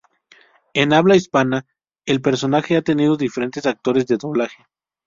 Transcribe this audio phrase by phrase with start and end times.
[0.73, 1.67] En habla hispana,
[2.07, 4.65] el personaje ha tenido diferentes actores de doblaje.